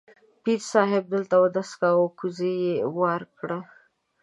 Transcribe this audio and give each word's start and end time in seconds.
پیر 0.43 0.59
صاحب 0.71 1.03
دلته 1.13 1.35
اودس 1.41 1.69
کاوه، 1.79 2.07
کوزړۍ 2.19 2.55
یې 2.67 2.75
وار 2.97 3.21
کړه. 3.37 3.59